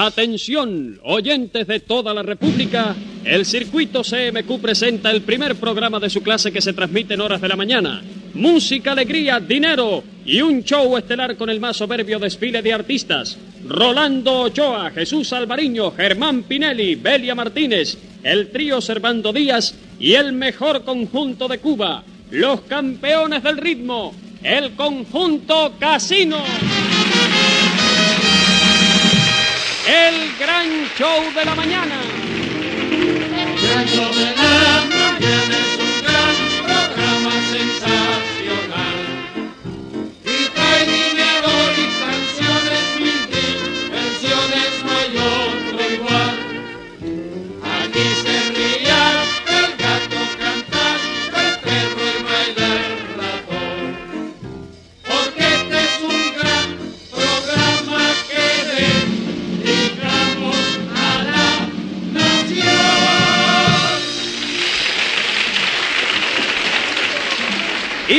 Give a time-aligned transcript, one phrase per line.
[0.00, 2.94] Atención, oyentes de toda la República,
[3.24, 7.40] el circuito CMQ presenta el primer programa de su clase que se transmite en horas
[7.40, 8.00] de la mañana.
[8.34, 13.36] Música, alegría, dinero y un show estelar con el más soberbio desfile de artistas.
[13.66, 20.84] Rolando Ochoa, Jesús Alvariño, Germán Pinelli, Belia Martínez, el trío Servando Díaz y el mejor
[20.84, 26.44] conjunto de Cuba, los campeones del ritmo, el conjunto Casino.
[29.88, 31.98] El gran show de la mañana.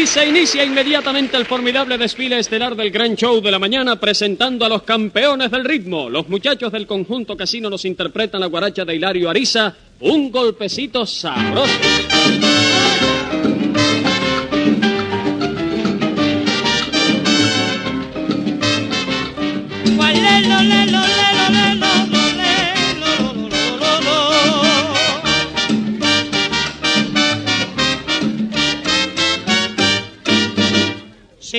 [0.10, 4.70] Se inicia inmediatamente el formidable desfile estelar del gran show de la mañana presentando a
[4.70, 6.10] los campeones del ritmo.
[6.10, 11.72] Los muchachos del conjunto casino nos interpretan la guaracha de Hilario Ariza, un golpecito sabroso.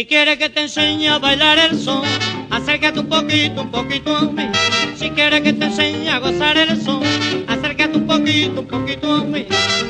[0.01, 2.03] Si quieres que te enseñe a bailar el son,
[2.49, 4.49] acércate un poquito, un poquito a mí.
[4.97, 7.03] Si quieres que te enseñe a gozar el son,
[7.47, 9.45] acércate un poquito, un poquito a mí.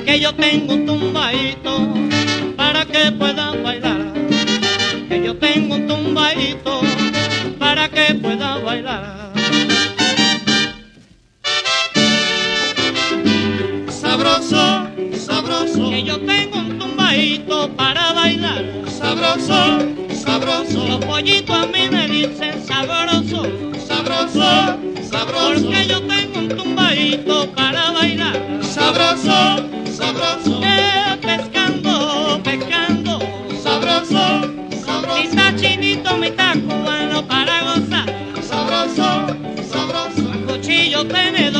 [0.05, 1.95] Que yo tengo un tumbadito
[2.57, 4.13] para que puedas bailar.
[5.09, 6.81] Que yo tengo un tumbadito
[7.61, 9.33] para que puedas bailar.
[13.89, 14.90] Sabroso,
[15.67, 18.65] sabroso, Que yo tengo un tumbadito para bailar.
[18.89, 19.79] sabroso,
[20.15, 23.43] sabroso, Los pollitos a mí me dicen sabroso.
[23.87, 24.79] sabroso,
[25.11, 28.37] sabroso, Porque yo tengo un tumbadito para bailar.
[28.63, 33.19] sabroso, sabroso, Eh, pescando, pescando.
[33.63, 34.41] sabroso,
[34.85, 38.07] sabroso, Mitad chinito, mitad cubano para gozar.
[38.43, 39.27] sabroso,
[39.71, 41.60] sabroso, Cuchillo tenedor.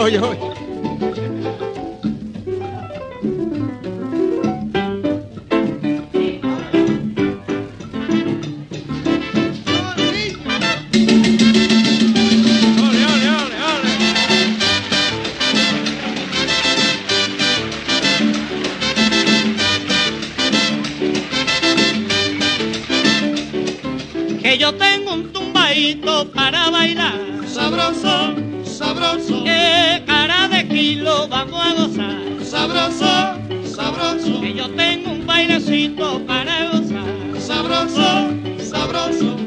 [0.00, 0.24] Abril.
[0.24, 0.47] Oye,
[35.58, 37.40] bailecito para gozar.
[37.40, 38.00] sabroso,
[38.60, 39.37] sabroso.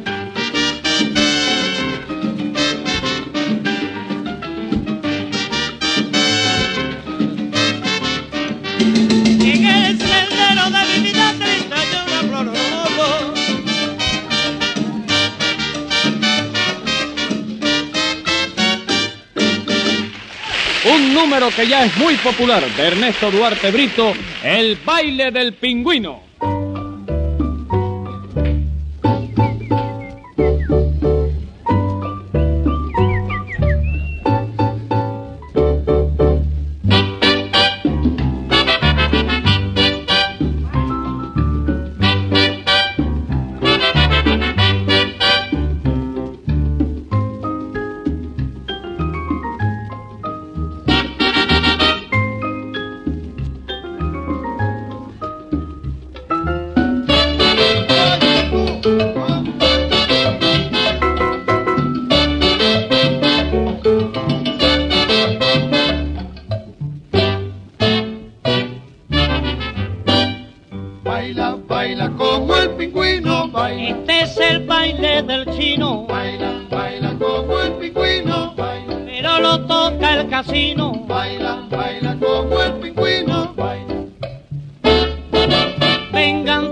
[21.55, 24.13] Que ya es muy popular de Ernesto Duarte Brito,
[24.43, 26.30] el baile del pingüino.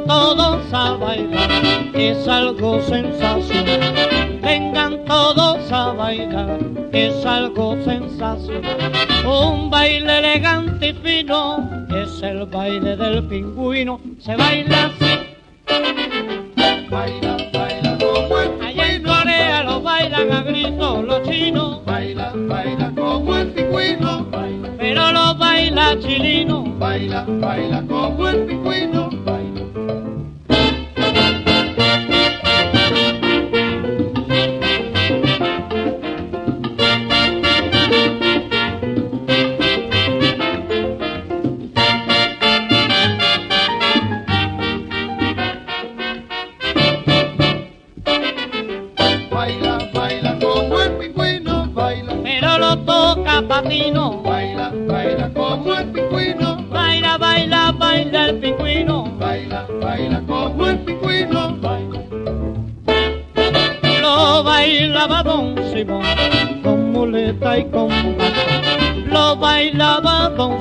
[0.09, 1.51] Todos a bailar,
[1.93, 4.39] es algo sensacional.
[4.41, 6.59] Vengan todos a bailar,
[6.91, 8.91] es algo sensacional.
[9.23, 14.01] Un baile elegante y fino, es el baile del pingüino.
[14.19, 15.13] Se baila así,
[16.89, 19.03] Baila, baila como el allá en.
[19.03, 24.69] Corea lo bailan a gritos los chinos, Baila, baila como el pingüino, baila.
[24.79, 26.63] pero lo baila chilino.
[26.79, 28.88] Baila, baila como el pingüino,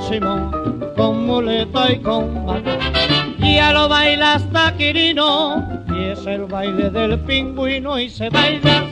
[0.07, 0.51] Simón
[0.95, 2.45] con muleta y con.
[3.39, 8.29] Y ya lo baila hasta Quirino y es el baile del pingüino y se.
[8.29, 8.85] Baila,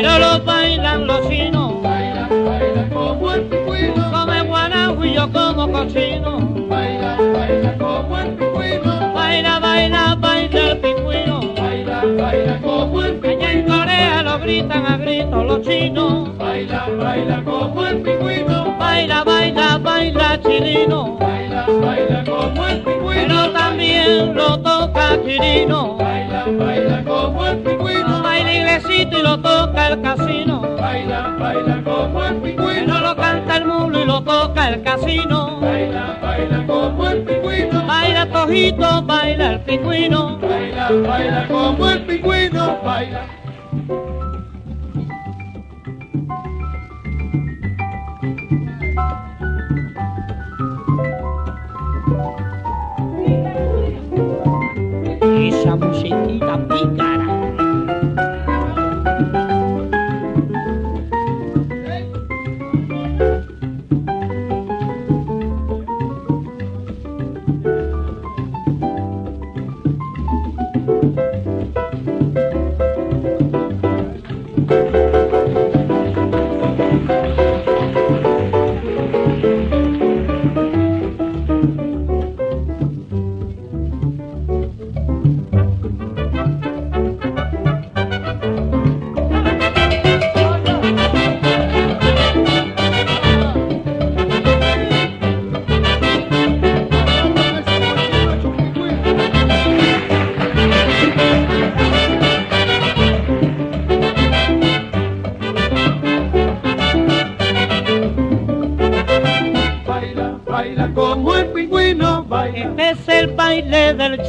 [0.00, 5.72] Pero lo bailan los chinos, Baila, baila como el pingüino, come guanajo y yo como
[5.72, 6.38] cochino.
[6.68, 11.40] baila, baila como el pingüino, Baila, baila, baila el pingüino.
[11.56, 16.38] baila, baila como el Allá en Corea lo gritan a gritos los chinos.
[16.38, 21.16] baila, baila como el pingüino, Baila, baila, baila chilino.
[21.18, 25.96] baila, baila como el Pero pingüino, también lo toca chilino.
[25.96, 28.17] baila, baila como el pingüino,
[28.60, 30.60] Y lo toca el casino.
[30.76, 35.60] baila, baila como el pingüino, lo canta el mulo y lo toca el casino.
[35.60, 40.38] baila, baila como el pingüino, Baila tojito, baila el pingüino.
[40.38, 43.26] baila, baila como el pingüino, baila.
[55.22, 57.07] Esa musiquita pícara.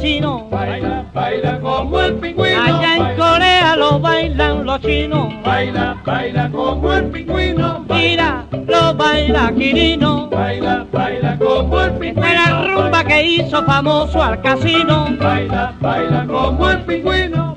[0.00, 0.48] del chino.
[0.50, 5.42] baila, baila como el pingüino, Allá en baila, Corea lo bailan los chinos.
[5.44, 10.28] baila, baila como el pingüino, baila, Mira, lo baila Quirino.
[10.30, 15.16] baila, baila como el pingüino, era la rumba que hizo famoso al casino.
[15.18, 17.56] baila, baila como el pingüino.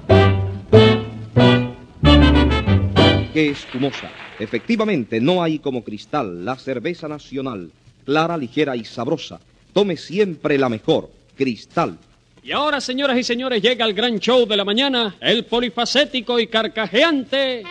[3.34, 4.10] que espumosa.
[4.40, 7.72] Efectivamente, no hay como cristal la cerveza nacional,
[8.06, 9.40] clara, ligera y sabrosa.
[9.74, 11.98] Tome siempre la mejor, cristal.
[12.44, 16.48] Y ahora, señoras y señores, llega el gran show de la mañana, el polifacético y
[16.48, 17.64] carcajeante.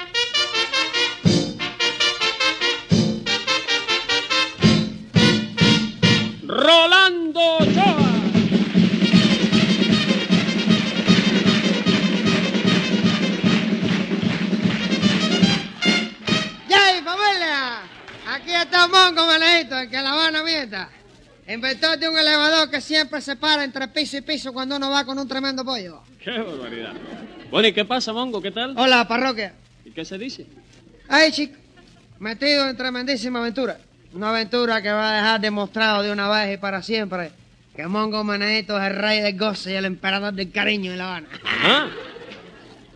[6.42, 8.12] Rolando Ochoa.
[18.62, 20.88] está Mongo Manejito, el que la Habana mienta.
[21.48, 25.04] Inventor de un elevador que siempre se para entre piso y piso cuando uno va
[25.04, 26.00] con un tremendo pollo.
[26.22, 26.92] ¡Qué barbaridad!
[27.50, 28.40] Bueno, ¿y qué pasa, Mongo?
[28.40, 28.74] ¿Qué tal?
[28.78, 29.54] Hola, parroquia.
[29.84, 30.46] ¿Y qué se dice?
[31.08, 31.56] Ay, chico,
[32.20, 33.78] metido en tremendísima aventura.
[34.14, 37.32] Una aventura que va a dejar demostrado de una vez y para siempre
[37.74, 41.04] que Mongo Manejito es el rey del goce y el emperador del cariño en La
[41.08, 41.28] Habana.
[41.44, 41.88] Ajá.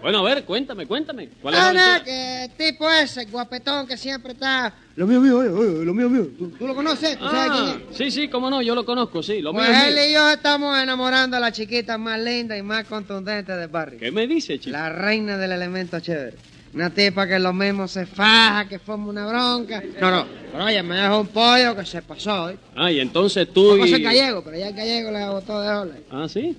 [0.03, 1.29] Bueno, a ver, cuéntame, cuéntame.
[1.43, 2.05] ¿Cuál es la Ah, nada, aventura?
[2.05, 4.73] que el tipo ese, guapetón que siempre está...
[4.95, 6.29] Lo mío, mío, oye, oye, lo mío, mío.
[6.39, 7.19] ¿Tú, tú lo conoces?
[7.19, 7.97] ¿Tú sabes Ah, quién es?
[7.97, 9.41] sí, sí, cómo no, yo lo conozco, sí.
[9.41, 10.05] Lo mío Pues es él mío.
[10.09, 13.99] y yo estamos enamorando a la chiquita más linda y más contundente del barrio.
[13.99, 14.71] ¿Qué me dice, chico?
[14.77, 16.37] La reina del elemento chévere.
[16.75, 19.83] Una tipa que lo mismo se faja, que forma una bronca.
[20.01, 20.27] No, no.
[20.53, 22.59] Pero oye, me dejó un pollo que se pasó, ¿eh?
[22.77, 23.91] Ah, y entonces tú Yo y...
[23.91, 25.95] soy gallego, pero ya el gallego le botó de ola.
[26.11, 26.55] Ah, ¿sí?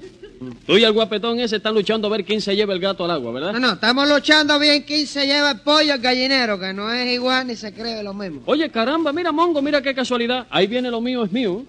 [0.65, 3.11] Tú y el guapetón ese están luchando a ver quién se lleva el gato al
[3.11, 3.53] agua, ¿verdad?
[3.53, 7.11] No, no, estamos luchando bien quién se lleva el pollo al gallinero, que no es
[7.13, 8.41] igual ni se cree lo mismo.
[8.45, 10.45] Oye, caramba, mira, Mongo, mira qué casualidad.
[10.49, 11.63] Ahí viene lo mío, es mío.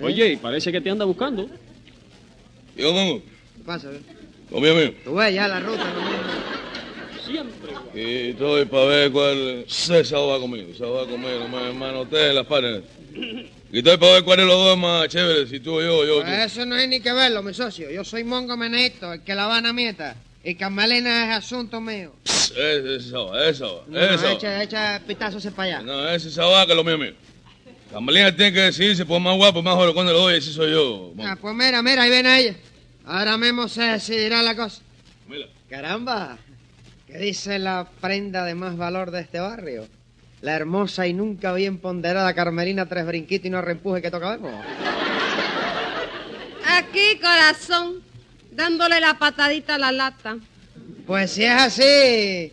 [0.00, 1.48] Oye, y parece que te anda buscando.
[2.76, 3.90] Yo, Mongo, ¿Qué pasa?
[3.90, 4.00] eh?
[4.50, 4.94] lo mío mío.
[5.04, 6.22] Tú ves ya la ruta, lo mismo.
[7.26, 7.72] Siempre.
[7.94, 10.72] Y estoy para ver cuál César va conmigo.
[10.72, 12.82] César va conmigo, no me manoteen en las paredes.
[13.72, 16.18] Y estoy para ver cuál es los dos más chéveres, si tú o yo, yo.
[16.18, 16.26] tú.
[16.26, 17.90] Pues eso no hay ni que verlo, mi socio.
[17.90, 20.14] Yo soy Mongo Menito, el que la Habana mieta.
[20.44, 22.12] Y Carmelina es asunto mío.
[22.26, 24.32] Va, esa va, No, va.
[24.32, 25.82] echa, echa pitazo ese para allá.
[25.86, 27.14] No, ese va que es lo mío mío.
[27.90, 31.12] Camelina tiene que decidirse por más guapo, más joven cuando lo doy, ese soy yo.
[31.14, 31.30] Mongo.
[31.30, 32.54] Ah, pues mira, mira, ahí viene ella.
[33.06, 34.82] Ahora mismo se decidirá la cosa.
[35.28, 35.46] Mira.
[35.70, 36.36] Caramba,
[37.06, 39.88] ¿qué dice la prenda de más valor de este barrio?
[40.42, 44.38] La hermosa y nunca bien ponderada Carmelina Tres Brinquitos y no reempuje que toca.
[46.66, 48.02] Aquí, corazón,
[48.50, 50.38] dándole la patadita a la lata.
[51.06, 52.52] Pues si es así,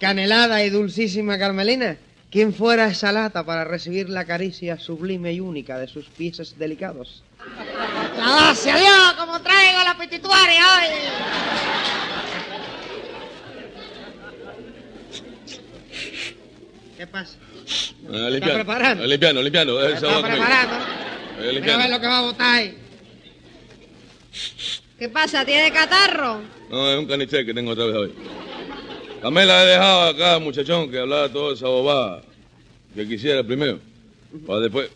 [0.00, 1.96] canelada y dulcísima Carmelina,
[2.30, 7.24] ¿quién fuera esa lata para recibir la caricia sublime y única de sus pies delicados?
[8.16, 9.12] ¡Gracias a Dios!
[9.18, 10.86] ¡Como traigo la pituitaria hoy!
[17.02, 17.36] ¿Qué pasa?
[18.14, 18.54] Ah, limpiando.
[18.54, 19.06] preparando?
[19.06, 19.74] Limpiando, limpiando.
[19.76, 20.74] ¿Me Esa está preparando?
[21.40, 22.78] Eh, Mira a ver lo que va a botar ahí.
[25.00, 25.44] ¿Qué pasa?
[25.44, 26.42] ¿Tiene catarro?
[26.70, 28.14] No, es un caniche que tengo otra vez hoy.
[29.20, 32.22] Camela he dejado acá, muchachón, que hablara toda esa bobada
[32.94, 33.80] que quisiera primero.
[34.46, 34.88] Para después,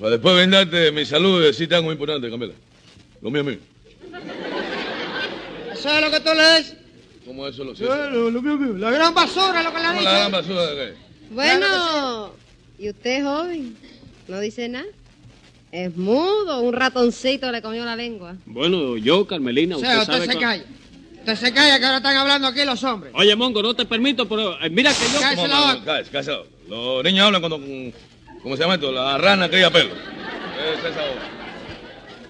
[0.00, 2.54] para después brindarte mi salud y decirte algo muy importante, Camela.
[3.22, 3.58] Lo mío, mío.
[5.72, 6.76] ¿Eso es lo que tú le dices?
[7.24, 7.84] ¿Cómo eso lo sé?
[7.84, 8.76] lo, mío, mío.
[8.78, 10.10] La gran basura lo que le ha ¿Cómo dicho.
[10.12, 11.05] la gran basura de qué?
[11.30, 12.32] Bueno,
[12.78, 13.76] ¿y usted joven?
[14.28, 14.86] ¿No dice nada?
[15.72, 18.36] Es mudo, un ratoncito le comió la lengua.
[18.46, 20.20] Bueno, yo, Carmelina, O usted sabe...
[20.20, 20.64] usted se calla.
[21.18, 23.12] Usted se calla que ahora están hablando aquí los hombres.
[23.16, 25.20] Oye, Mongo, no te permito, pero eh, mira que yo...
[25.20, 25.84] Cállese ¿Cómo, la boca.
[25.84, 26.32] cállese, cállese.
[26.68, 27.58] Los niños hablan cuando...
[28.42, 28.92] ¿Cómo se llama esto?
[28.92, 29.90] La rana cría pelo.
[29.92, 31.36] Es esa boba.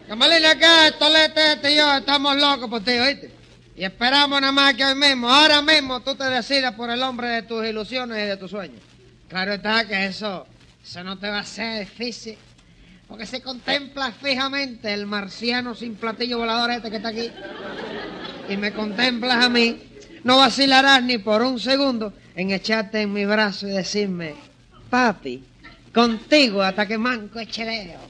[0.09, 3.31] Camalina, acá, Tolete, este y yo estamos locos por ti, ¿oíste?
[3.77, 7.29] Y esperamos nada más que hoy mismo, ahora mismo, tú te decidas por el hombre
[7.29, 8.81] de tus ilusiones y de tus sueños.
[9.29, 10.47] Claro está que eso,
[10.85, 12.37] eso no te va a ser difícil.
[13.09, 17.31] Porque se contempla fijamente el marciano sin platillo volador este que está aquí.
[18.49, 19.81] Y me contemplas a mí,
[20.25, 24.35] no vacilarás ni por un segundo en echarte en mi brazo y decirme,
[24.91, 25.43] papi,
[25.93, 28.01] contigo hasta que manco eche dedo.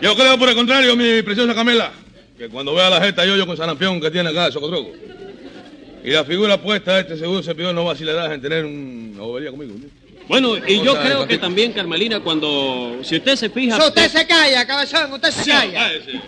[0.00, 1.92] Yo creo, por el contrario, mi preciosa Camela,
[2.36, 4.90] que cuando vea la jeta yo, yo con sarampión que tiene acá de Socotroco,
[6.04, 9.74] y la figura puesta, este seguro servidor no vacilará en tener una bobería conmigo.
[9.78, 10.02] ¿no?
[10.28, 12.98] Bueno, y yo de creo que también, Carmelina, cuando...
[13.02, 13.76] Si usted se fija...
[13.76, 15.86] So, usted se calla, cabezón, usted se calla.
[15.86, 16.20] A ese,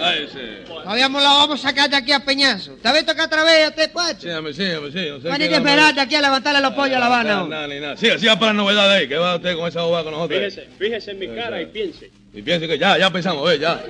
[0.00, 0.64] a ese.
[0.66, 2.72] Todavía me la vamos a sacar de aquí a Peñazo.
[2.82, 4.22] ¿Te has visto que otra vez usted, Pacho?
[4.22, 5.08] Sígame, sígame, sí.
[5.10, 7.06] No sé Van a qué que vamos esperarte aquí a levantarle los pollos a La
[7.06, 7.34] Habana.
[7.34, 7.96] Nada, nada, ni nada.
[7.96, 10.38] Siga, siga para la novedad ahí, que va usted con esa bobada con nosotros.
[10.38, 12.10] Fíjese, fíjese en mi cara y piense.
[12.32, 13.82] Y piense que ya, ya pensamos, ve, ya.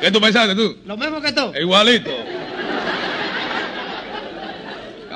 [0.00, 0.78] ¿Qué tú pensaste tú?
[0.86, 1.52] Lo mismo que tú.
[1.60, 2.10] Igualito.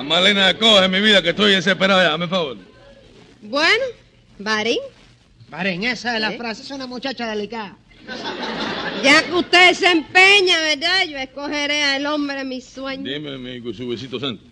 [0.01, 2.57] Camalina, coge mi vida que estoy desesperado ya, hazme favor.
[3.43, 3.85] Bueno,
[4.39, 4.79] Barín,
[5.51, 6.39] Marín, esa es la ¿Eh?
[6.39, 7.77] frase, es una muchacha delicada.
[9.05, 11.05] ya que usted se empeña, ¿verdad?
[11.07, 13.05] Yo escogeré al hombre de mis sueños.
[13.05, 14.43] Dime, mi su besito santo.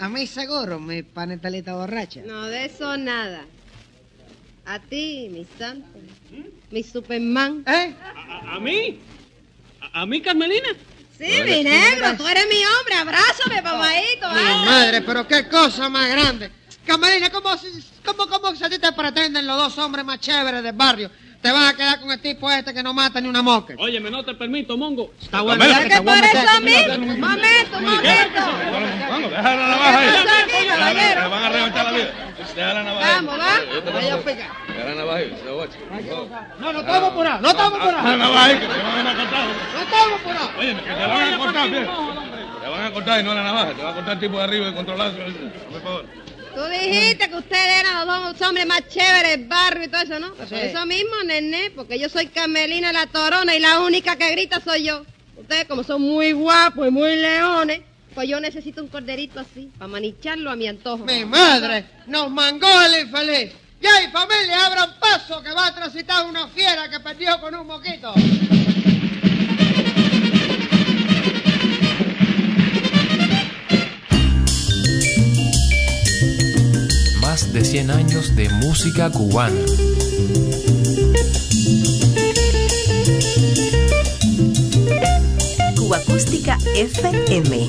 [0.00, 2.20] A mí seguro, mi panetalita borracha.
[2.26, 3.40] No, de eso nada.
[4.66, 5.86] A ti, mi santo,
[6.70, 7.64] mi Superman.
[7.66, 7.94] ¿Eh?
[8.02, 8.98] ¿A, a- a mí?
[9.80, 10.68] ¿A, a mí, Carmelina?
[11.18, 14.28] Sí, mi negro, tú eres mi hombre, abrázame, papadito.
[14.28, 16.50] Mi madre, pero qué cosa más grande.
[16.84, 17.50] Camarina, ¿cómo,
[18.04, 21.10] cómo, cómo se a ti te pretenden los dos hombres más chéveres del barrio?
[21.46, 23.74] Te vas a quedar con el tipo este que no mata ni una mosca.
[23.78, 25.12] Óyeme, no te permito, Mongo.
[25.22, 25.62] Está bueno.
[25.64, 26.72] ¿Es que voy a por meter- eso a mí?
[27.20, 28.40] Momento, momento.
[29.08, 30.08] Vamos, déjala la ¿Qué baja ahí.
[31.14, 32.10] Te van a reventar la vida.
[32.56, 33.12] Deja la navaja.
[33.14, 33.92] Vamos, va.
[33.92, 34.50] Vaya a pegar.
[34.66, 35.20] Deja la navaja,
[35.54, 35.78] guacha.
[36.58, 38.18] No, no estamos por ahí, no estamos por La ahí.
[38.18, 39.46] navaja, que te van a cortar.
[39.46, 40.48] No estamos por ahí.
[40.58, 41.86] Oye, que te van a cortar, bien.
[42.60, 43.72] Te van a cortar y no la navaja.
[43.72, 45.12] Te va a cortar el tipo de arriba y controlado.
[45.70, 46.25] Por favor.
[46.56, 50.18] Tú dijiste que ustedes eran los dos hombres más chéveres del barrio y todo eso,
[50.18, 50.32] ¿no?
[50.32, 50.54] Pues Sí.
[50.54, 54.84] Eso mismo, nene, porque yo soy Carmelina la Torona y la única que grita soy
[54.84, 55.04] yo.
[55.36, 57.82] Ustedes como son muy guapos y muy leones,
[58.14, 61.04] pues yo necesito un corderito así, para manicharlo a mi antojo.
[61.04, 63.52] Mi madre, nos mangó el infeliz.
[63.82, 67.66] Ya, y familia, abran paso que va a transitar una fiera que perdió con un
[67.66, 68.14] moquito.
[77.36, 79.60] Más de 100 años de música cubana.
[85.76, 87.68] Cuba Acústica FM.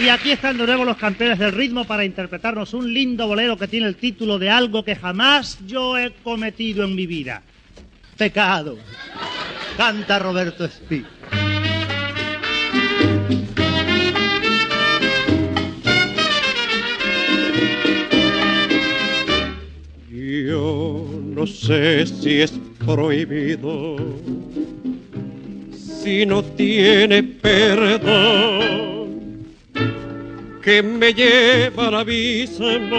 [0.00, 3.66] Y aquí están de nuevo los campeones del ritmo para interpretarnos un lindo bolero que
[3.66, 7.42] tiene el título de algo que jamás yo he cometido en mi vida.
[8.16, 8.78] Pecado.
[9.76, 11.04] Canta Roberto Espí.
[20.10, 22.52] Yo no sé si es
[22.84, 23.96] prohibido,
[25.76, 29.08] si no tiene perdón,
[30.62, 32.96] que me lleva al abismo.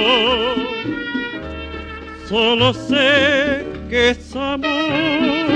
[2.30, 5.51] Solo sé que es amor.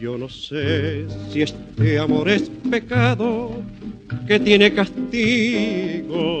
[0.00, 3.50] Yo no sé si este amor es pecado,
[4.28, 6.40] que tiene castigo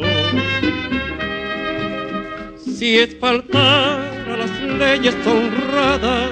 [2.62, 6.30] si es faltar a las leyes honradas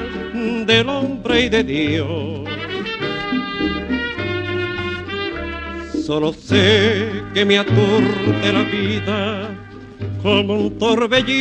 [0.67, 2.49] del hombre y de Dios.
[6.05, 9.51] Solo sé que me aturde la vida
[10.23, 11.37] como un torbellino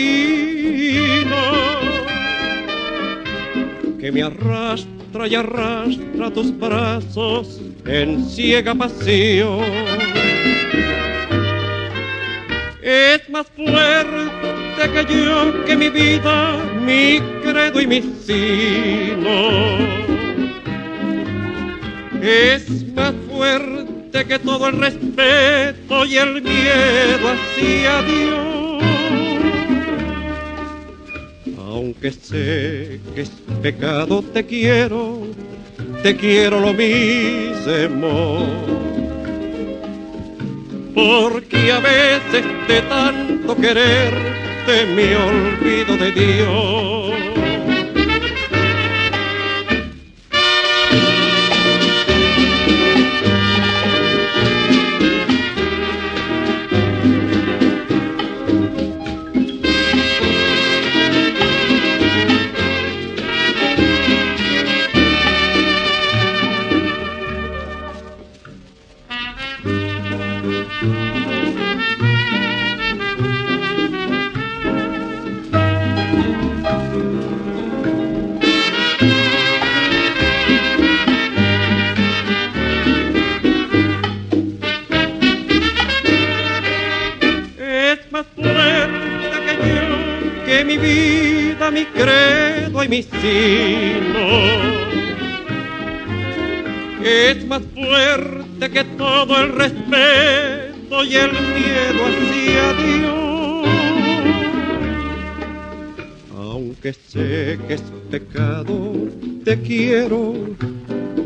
[4.00, 9.62] que me arrastra y arrastra tus brazos en ciega pasión.
[12.82, 19.78] Es más fuerte que yo, que mi vida, mi credo y mi sino.
[22.22, 28.55] Es más fuerte que todo el respeto y el miedo hacia Dios.
[31.76, 35.28] Aunque sé que es pecado, te quiero,
[36.04, 38.46] te quiero lo mismo
[40.94, 47.35] porque a veces de tanto quererte me olvido de Dios.
[92.86, 94.26] Credo y mi sino.
[97.04, 103.68] Es más fuerte que todo el respeto y el miedo hacia Dios.
[106.36, 108.94] Aunque sé que es pecado,
[109.44, 110.34] te quiero,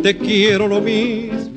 [0.02, 1.50] te quiero lo mismo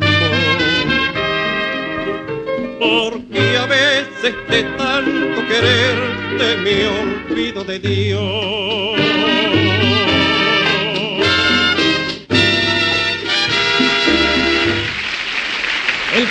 [2.79, 9.62] porque a veces de tanto quererte me olvido de Dios.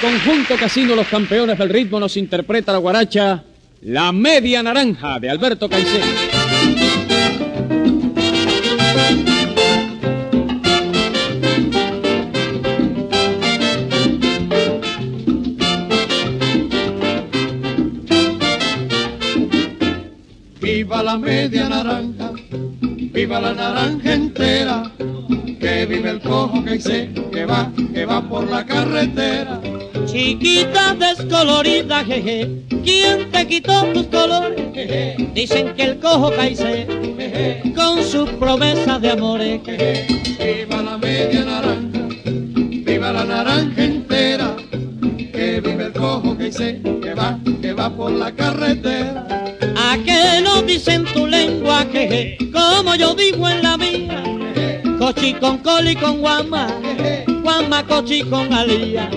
[0.01, 3.43] Conjunto Casino Los Campeones del Ritmo nos interpreta la guaracha
[3.81, 6.05] La Media Naranja de Alberto Caicedo.
[20.59, 22.31] Viva la media naranja,
[22.79, 24.91] viva la naranja entera,
[25.59, 29.61] que vive el cojo sé, que va, que va por la carretera.
[30.11, 34.59] Chiquita descolorida, jeje, ¿quién te quitó tus colores?
[34.73, 36.85] Jeje, Dicen que el cojo caíse
[37.73, 39.61] con sus promesas de amores.
[39.63, 44.57] Viva la media naranja, naranja entera,
[45.31, 49.25] que vive el cojo que dice que va, que va por la carretera.
[49.77, 54.21] ¿A qué no dicen tu lengua que como yo digo en la mía?
[54.99, 56.67] Cochi con coli con guama,
[57.41, 59.09] guama cochi con alía.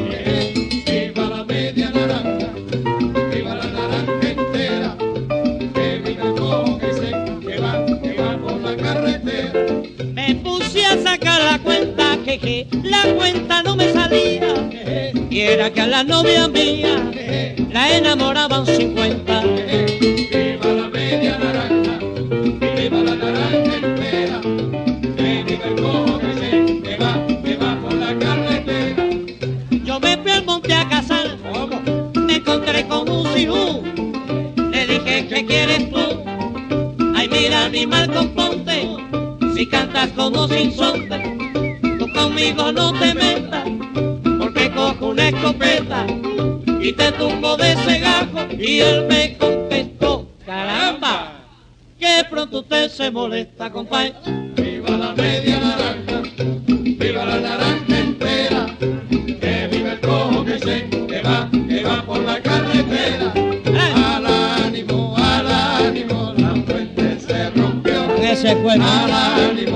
[12.83, 14.71] La cuenta no me salía.
[15.31, 17.11] Y era que a la novia mía
[17.73, 19.41] la enamoraban 50.
[19.41, 21.99] Viva la media naranja,
[22.77, 24.41] viva la naranja entera,
[25.17, 29.05] que vive el cojo que dice que va, que va por la carretera.
[29.85, 31.39] Yo me fui al monte a casar,
[32.17, 33.83] me encontré con un sijú.
[34.73, 36.25] Le dije, ¿qué quieres tú?
[37.15, 38.89] Ay, mira, animal componte,
[39.55, 41.04] si cantas como sin sonte,
[42.53, 43.65] conmigo no te metas,
[44.39, 46.07] porque cojo una escopeta
[46.81, 48.47] y te tumbo de ese gajo.
[48.59, 51.33] Y él me contestó, caramba,
[51.99, 54.15] que pronto usted se molesta, compadre.
[54.57, 56.23] Viva la media naranja,
[56.67, 62.19] viva la naranja entera, que vive el cojo que dice que va, que va por
[62.19, 63.33] la carretera.
[64.17, 68.15] Al ánimo, al ánimo, la fuente se rompió.
[68.17, 69.74] Ese fue Al ánimo,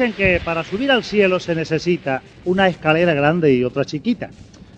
[0.00, 4.30] Que para subir al cielo se necesita una escalera grande y otra chiquita.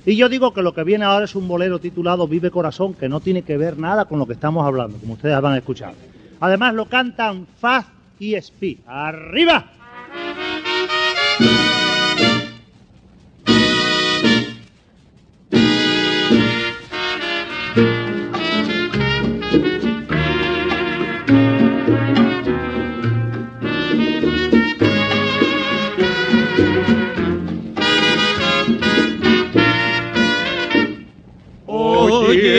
[0.05, 3.09] Y yo digo que lo que viene ahora es un bolero titulado Vive Corazón, que
[3.09, 5.95] no tiene que ver nada con lo que estamos hablando, como ustedes van a escuchar.
[6.41, 7.87] Además lo cantan Faz
[8.19, 8.79] y Speed.
[8.85, 9.71] ¡Arriba!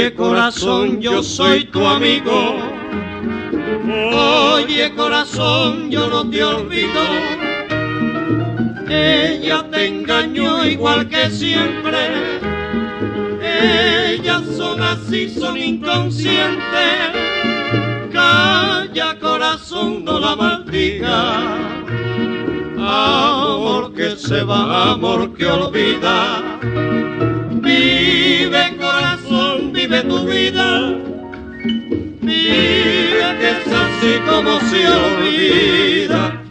[0.03, 2.57] Oye corazón, yo soy tu amigo.
[4.53, 7.01] Oye corazón, yo no te olvido.
[8.89, 11.99] Ella te engañó igual que siempre.
[13.41, 16.59] Ellas son así, son inconscientes.
[18.11, 21.39] Calla corazón, no la maldiga.
[22.77, 26.41] Amor que se va, amor que olvida.
[27.51, 28.72] Vive
[29.93, 30.95] vive tu vida.
[32.21, 33.23] Vive
[33.67, 36.42] así como se olvida.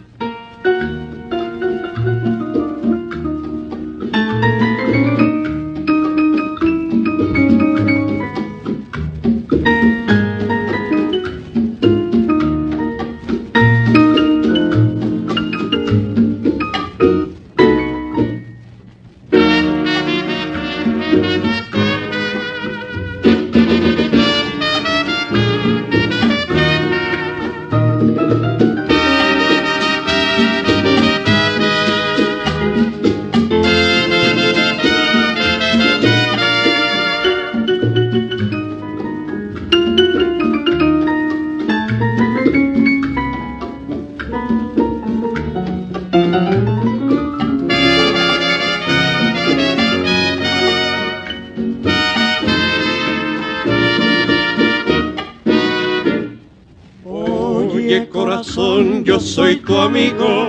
[59.93, 60.47] Amigo.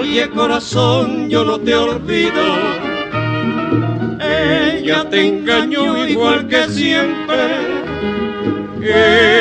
[0.00, 2.42] Oye corazón, yo no te olvido.
[4.20, 7.44] Ella te engañó igual que siempre.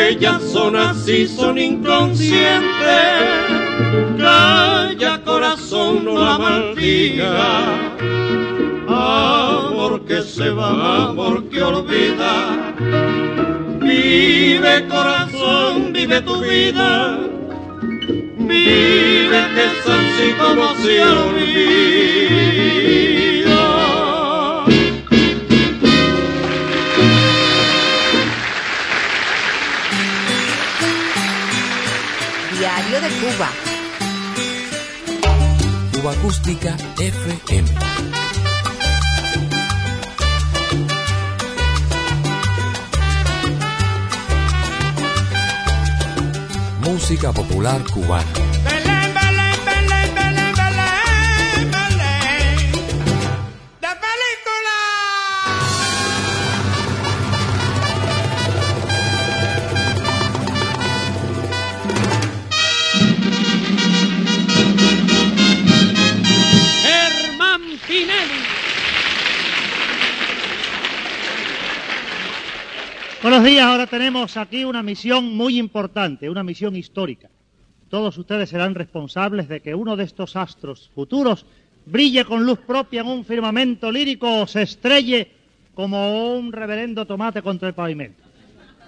[0.10, 2.62] Ellas son así, son inconscientes.
[4.20, 7.64] Calla corazón, no la maldiga.
[8.88, 12.76] Amor que se va, amor que olvida.
[13.80, 17.37] Vive corazón, vive tu vida.
[32.58, 33.50] Diario de Cuba.
[35.94, 37.70] Cuba Acústica FM.
[46.82, 48.47] Música popular cubana.
[73.24, 77.28] Buenos días, ahora tenemos aquí una misión muy importante, una misión histórica.
[77.90, 81.44] Todos ustedes serán responsables de que uno de estos astros futuros
[81.88, 85.32] brille con luz propia en un firmamento lírico o se estrelle
[85.74, 88.22] como un reverendo tomate contra el pavimento.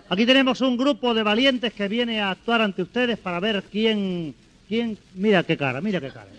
[0.09, 4.35] Aquí tenemos un grupo de valientes que viene a actuar ante ustedes para ver quién...
[4.67, 4.95] quién...
[5.15, 6.29] Mira qué cara, mira qué cara.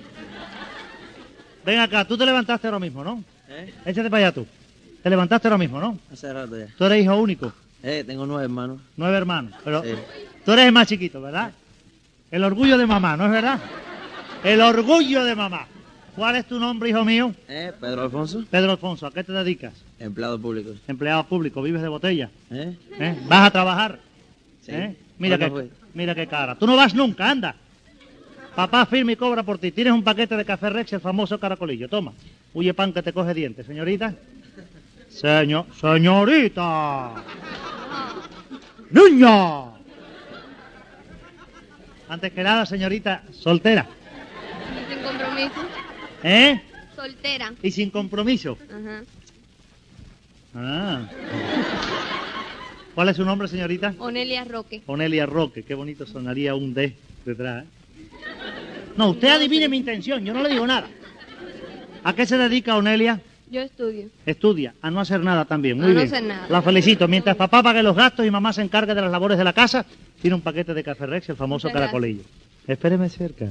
[1.66, 3.24] Ven acá, tú te levantaste ahora mismo, ¿no?
[3.48, 3.74] ¿Eh?
[3.85, 4.46] Échate para allá tú.
[5.03, 5.98] Te levantaste ahora mismo, ¿no?
[6.12, 6.68] Hace rato ya.
[6.79, 7.53] Tú eres hijo único.
[7.83, 8.79] Eh, tengo nueve hermanos.
[8.97, 9.55] Nueve hermanos.
[9.64, 9.90] Pero Sí.
[10.45, 11.53] tú eres el más chiquito, ¿verdad?
[12.31, 13.59] El orgullo de mamá, ¿no es verdad?
[14.45, 15.66] El orgullo de mamá.
[16.16, 17.33] ¿Cuál es tu nombre, hijo mío?
[17.49, 19.07] Eh, Pedro Alfonso, Pedro Alfonso.
[19.07, 19.73] ¿A qué te dedicas?
[19.99, 20.71] empleado público.
[20.88, 22.31] Empleado público, vives de botella.
[22.51, 22.75] ¿Eh?
[22.99, 23.19] ¿Eh?
[23.29, 23.99] ¿Vas a trabajar?
[24.62, 24.73] Sí.
[24.73, 24.97] ¿Eh?
[25.19, 25.71] Mira, ¿Cuándo qué, fue?
[25.95, 26.55] mira qué cara.
[26.57, 27.55] Tú no vas nunca, anda.
[28.55, 29.71] Papá firma y cobra por ti.
[29.73, 31.88] Tienes un paquete de café Rex, el famoso caracolillo.
[31.88, 32.12] Toma.
[32.55, 33.66] Huye pan que te coge dientes.
[33.66, 34.14] Señorita.
[35.11, 37.12] Señor, señorita.
[38.90, 39.70] Niña.
[42.09, 43.87] Antes que nada, señorita, soltera.
[44.88, 45.61] Sin compromiso.
[46.24, 46.61] ¿Eh?
[46.96, 47.53] Soltera.
[47.62, 48.59] Y sin compromiso.
[48.68, 49.03] Ajá.
[50.55, 51.09] Ah.
[52.94, 53.94] ¿Cuál es su nombre, señorita?
[53.98, 54.83] Onelia Roque.
[54.87, 55.62] Onelia Roque.
[55.62, 57.64] Qué bonito sonaría un D detrás.
[57.64, 57.68] ¿eh?
[58.96, 60.24] No, usted adivine mi intención.
[60.24, 60.88] Yo no le digo nada.
[62.03, 63.20] ¿A qué se dedica Onelia?
[63.51, 64.07] Yo estudio.
[64.27, 65.77] Estudia, a no hacer nada también.
[65.77, 66.07] Muy A no bien.
[66.07, 66.47] hacer nada.
[66.49, 67.09] La felicito.
[67.09, 69.85] Mientras papá pague los gastos y mamá se encargue de las labores de la casa,
[70.21, 72.23] tiene un paquete de café Rex, el famoso Muchas caracolillo.
[72.67, 73.47] Espéreme cerca.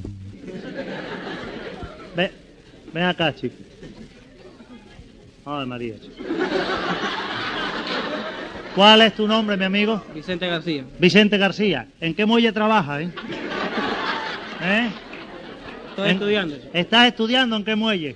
[2.16, 2.32] Ve,
[2.94, 3.56] ven acá, chico.
[5.46, 5.96] Ay, María.
[6.00, 6.16] chico.
[8.76, 10.02] ¿Cuál es tu nombre, mi amigo?
[10.14, 10.86] Vicente García.
[11.00, 11.88] Vicente García.
[12.00, 13.10] ¿En qué muelle trabaja, eh?
[14.62, 14.90] ¿Eh?
[15.90, 16.56] Estoy En- estudiando.
[16.72, 18.16] ¿Estás estudiando en qué muelle?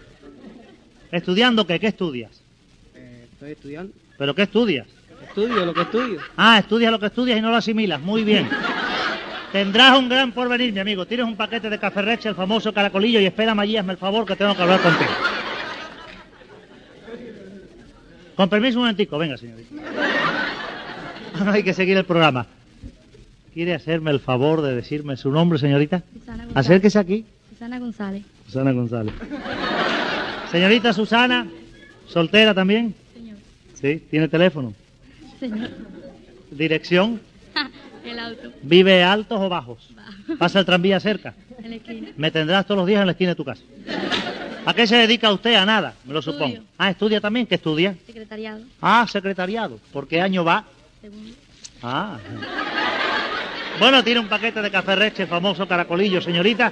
[1.13, 1.80] ¿Estudiando qué?
[1.80, 2.32] ¿Qué estudias?
[2.95, 3.93] Eh, estoy estudiando.
[4.17, 4.88] ¿Pero qué estudias?
[5.28, 6.19] Estudio lo que estudio.
[6.36, 8.02] Ah, estudias lo que estudias y no lo asimilas.
[8.02, 8.49] Muy bien.
[9.52, 11.06] Tendrás un gran porvenir, mi amigo.
[11.06, 14.26] Tienes un paquete de café Rex, el famoso caracolillo, y espérame allí, hazme el favor
[14.26, 15.12] que tengo que hablar contigo.
[18.36, 19.69] Con permiso un momentico, venga, señorita.
[21.45, 22.47] No hay que seguir el programa.
[23.54, 26.02] ¿Quiere hacerme el favor de decirme su nombre, señorita?
[26.12, 26.58] Susana González.
[26.58, 27.26] Acérquese aquí.
[27.52, 28.23] Susana González.
[28.47, 29.13] Susana González.
[30.53, 31.47] Señorita Susana,
[32.07, 32.93] soltera también.
[33.13, 33.37] Señor.
[33.73, 34.73] Sí, tiene teléfono.
[35.39, 35.69] Señor.
[36.51, 37.19] Dirección.
[38.05, 38.51] El auto.
[38.61, 39.89] ¿Vive altos o bajos?
[40.37, 41.33] ¿Pasa el tranvía cerca?
[41.57, 42.09] En la esquina.
[42.17, 43.61] Me tendrás todos los días en la esquina de tu casa.
[44.65, 45.55] ¿A qué se dedica usted?
[45.55, 46.37] A nada, me lo Estudio.
[46.39, 46.63] supongo.
[46.77, 47.45] Ah, ¿estudia también?
[47.47, 47.95] ¿Qué estudia?
[48.05, 48.61] Secretariado.
[48.81, 49.79] Ah, secretariado.
[49.91, 50.65] ¿Por qué año va?
[51.01, 51.33] Segundo.
[51.81, 52.17] Ah.
[53.79, 56.71] Bueno, tiene un paquete de café reche, famoso caracolillo, señorita.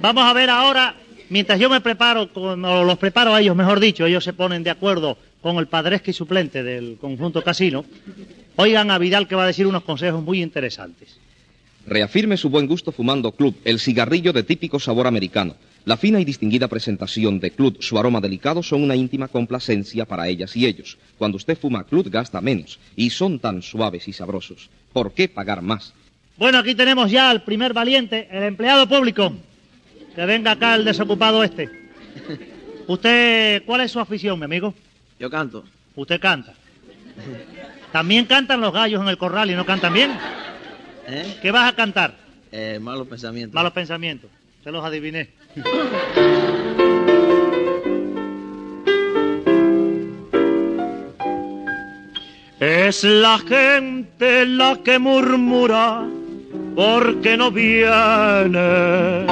[0.00, 0.94] Vamos a ver ahora,
[1.30, 4.62] mientras yo me preparo, con- o los preparo a ellos, mejor dicho, ellos se ponen
[4.62, 7.84] de acuerdo con el padresque y suplente del conjunto casino.
[8.56, 11.16] Oigan a Vidal que va a decir unos consejos muy interesantes.
[11.86, 15.54] Reafirme su buen gusto fumando Club, el cigarrillo de típico sabor americano.
[15.86, 20.28] La fina y distinguida presentación de Club, su aroma delicado, son una íntima complacencia para
[20.28, 20.98] ellas y ellos.
[21.16, 24.68] Cuando usted fuma Club gasta menos y son tan suaves y sabrosos.
[24.92, 25.94] ¿Por qué pagar más?
[26.36, 29.32] Bueno, aquí tenemos ya al primer valiente, el empleado público.
[30.18, 31.70] Que venga acá el desocupado este.
[32.88, 34.74] ¿Usted cuál es su afición, mi amigo?
[35.20, 35.62] Yo canto.
[35.94, 36.54] Usted canta.
[37.92, 40.10] También cantan los gallos en el corral y no cantan bien.
[41.06, 41.38] ¿Eh?
[41.40, 42.16] ¿Qué vas a cantar?
[42.50, 43.54] Eh, malos pensamientos.
[43.54, 44.28] Malos pensamientos.
[44.64, 45.28] Se los adiviné.
[52.58, 56.08] Es la gente la que murmura
[56.74, 59.26] porque no viene.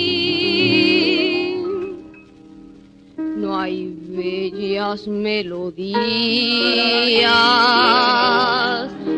[3.18, 6.02] No hay bellas melodías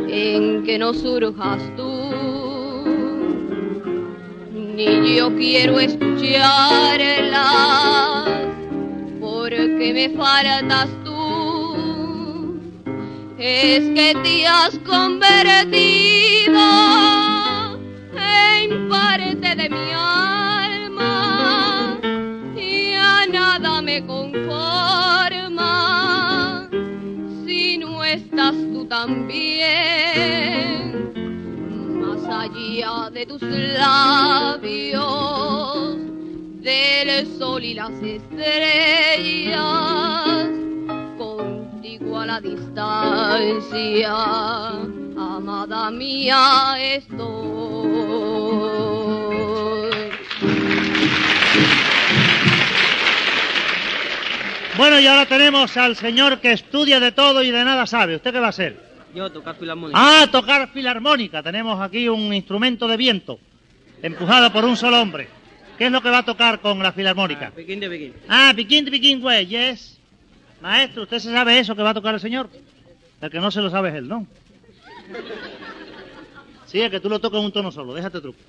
[0.08, 2.03] en que no surjas tú,
[4.76, 8.30] ni yo quiero escucharlas
[9.20, 12.60] porque me faltas tú.
[13.38, 15.78] Es que te has convertido
[18.16, 22.00] en parte de mi alma
[22.56, 25.70] y a nada me conforma
[27.46, 30.73] si no estás tú también
[32.54, 35.02] de tus labios
[36.62, 39.58] del sol y las estrellas
[41.18, 44.14] contigo a la distancia
[45.18, 47.34] amada mía estoy
[54.78, 58.16] Bueno, y ahora tenemos al señor que estudia de todo y de nada sabe.
[58.16, 58.93] ¿Usted qué va a hacer?
[59.14, 60.00] Yo tocar filarmónica.
[60.02, 61.44] Ah, tocar filarmónica.
[61.44, 63.40] Tenemos aquí un instrumento de viento,
[64.02, 65.28] empujado por un solo hombre.
[65.78, 67.52] ¿Qué es lo que va a tocar con la filarmónica?
[67.52, 68.14] Pekín de Pekín.
[68.28, 70.00] Ah, piquín de piquín, güey, yes.
[70.62, 72.50] Maestro, ¿usted se sabe eso que va a tocar el señor?
[73.22, 74.26] El que no se lo sabe es él, ¿no?
[76.66, 78.40] Sí, es que tú lo tocas en un tono solo, déjate truco.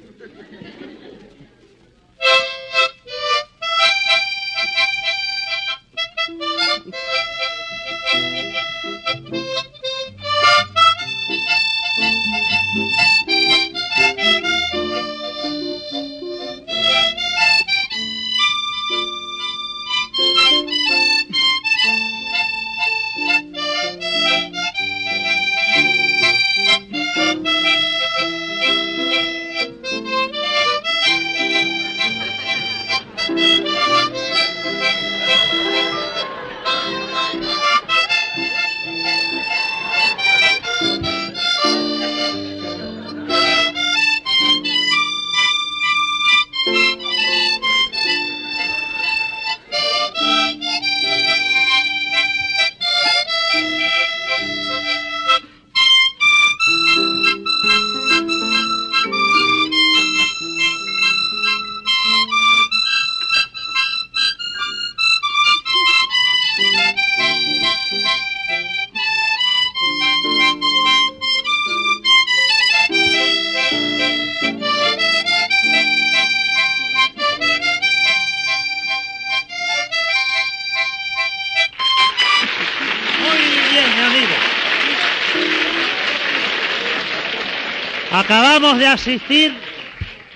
[88.79, 89.55] De asistir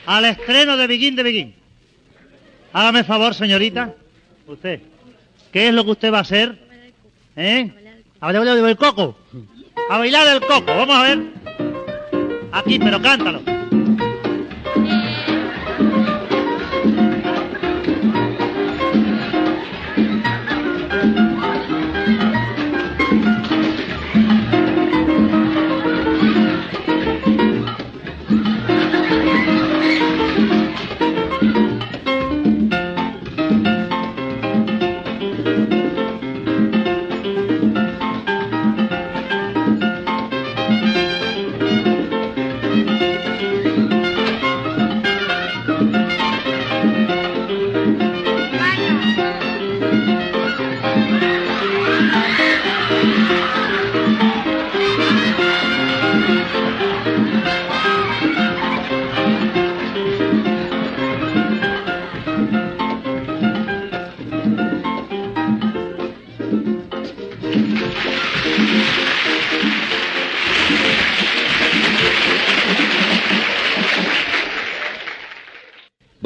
[0.07, 1.55] al estreno de Begin de Begin.
[2.73, 3.95] Hágame favor, señorita.
[4.47, 4.81] Usted.
[5.53, 6.57] ¿Qué es lo que usted va a hacer?
[7.35, 7.71] ¿Eh?
[8.21, 9.19] A bailar el coco.
[9.91, 10.67] A bailar el coco.
[10.67, 11.19] Vamos a ver.
[12.53, 13.43] Aquí, pero cántalo.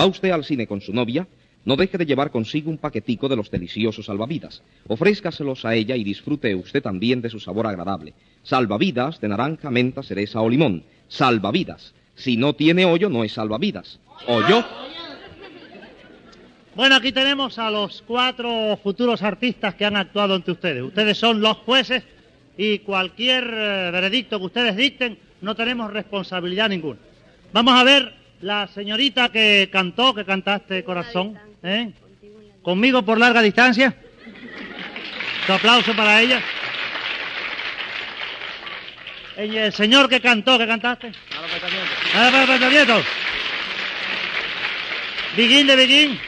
[0.02, 1.28] ¿Va usted al cine con su novia?
[1.64, 4.60] No deje de llevar consigo un paquetico de los deliciosos salvavidas.
[4.88, 8.12] Ofrézcaselos a ella y disfrute usted también de su sabor agradable.
[8.42, 10.82] Salvavidas de naranja, menta, cereza o limón.
[11.06, 11.94] Salvavidas.
[12.16, 14.00] Si no tiene hoyo, no es salvavidas.
[14.26, 14.64] ¿Hoyo?
[16.74, 20.82] Bueno, aquí tenemos a los cuatro futuros artistas que han actuado ante ustedes.
[20.82, 22.02] Ustedes son los jueces
[22.58, 26.98] y cualquier eh, veredicto que ustedes dicten no tenemos responsabilidad ninguna.
[27.52, 31.92] Vamos a ver la señorita que cantó, que cantaste corazón, ¿eh?
[32.62, 33.94] Conmigo por larga distancia.
[35.46, 36.40] Tu aplauso para ella.
[39.36, 41.10] El el señor que cantó, que cantaste.
[42.14, 43.04] Nada para pensamientos.
[45.36, 46.20] Begin de Begin.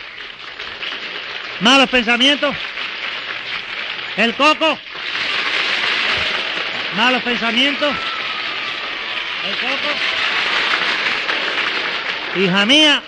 [1.61, 2.57] Malos pensamientos.
[4.17, 4.79] El coco.
[6.97, 7.95] Malos pensamientos.
[9.47, 10.34] El coco.
[12.37, 13.03] Hija mía,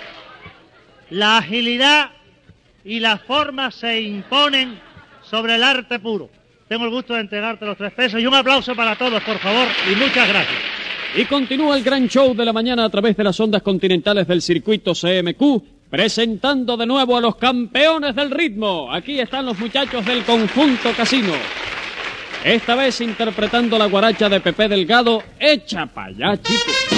[1.11, 2.11] la agilidad
[2.85, 4.79] y la forma se imponen
[5.29, 6.31] sobre el arte puro.
[6.69, 9.67] Tengo el gusto de entregarte los tres pesos y un aplauso para todos, por favor,
[9.91, 10.61] y muchas gracias.
[11.17, 14.43] Y continúa el gran show de la mañana a través de las ondas continentales del
[14.43, 18.93] circuito CMQ, presentando de nuevo a los campeones del ritmo.
[18.93, 21.33] Aquí están los muchachos del conjunto casino.
[22.45, 26.96] Esta vez interpretando la guaracha de Pepe Delgado, Echa pa' allá, chico.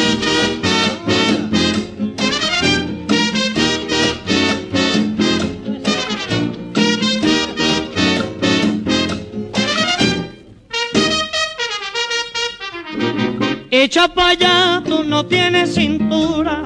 [13.81, 16.65] Echa pa' allá, tú no tienes cintura.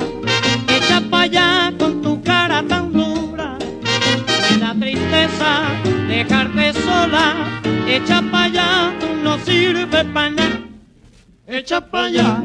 [0.67, 3.59] Echa pa' allá con tu cara tan dura.
[4.51, 5.51] Me da tristeza
[6.09, 7.61] dejarte sola.
[7.87, 10.61] Echa pa' allá, tú no sirves pa' nada.
[11.47, 12.43] Echa pa' allá.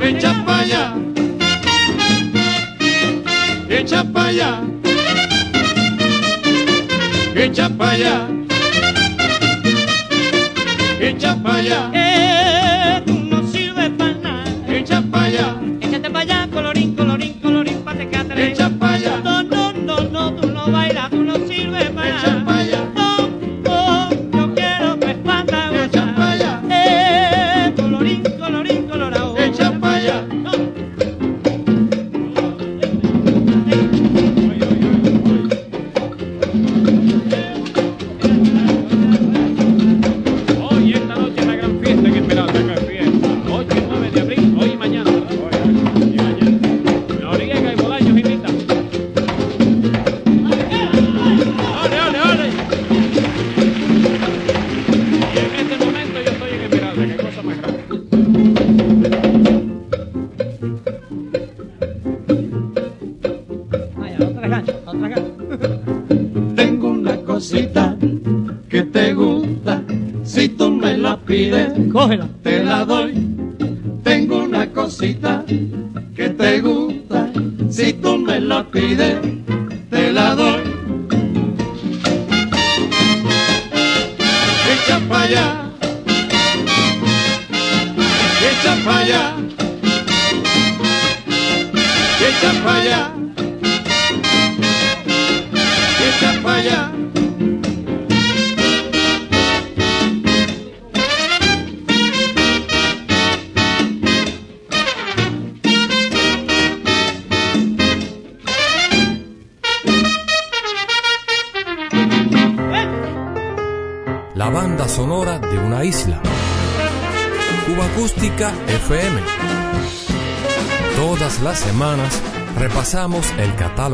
[0.00, 0.84] Echa pa' allá.
[3.68, 4.50] Echa pa' allá.
[7.34, 8.47] Echa pa' allá.
[11.08, 11.90] Echa pa' allá.
[11.94, 14.44] Eh, tú no sirves pa' nada.
[14.68, 15.56] Echa pa' allá.
[15.80, 18.04] Échate pa' allá, colorín, colorín, colorín, pa' te.
[18.46, 19.16] Echa pa' allá.
[19.24, 22.57] No, no, no, no, tú no bailas, tú no sirves pa' Echa nada.